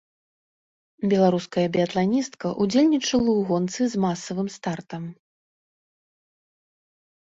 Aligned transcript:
Беларуская 1.11 1.65
біятланістка 1.75 2.47
ўдзельнічала 2.67 3.21
ў 3.21 3.41
гонцы 3.53 3.81
з 3.95 4.05
масавым 4.09 4.47
стартам. 4.59 5.09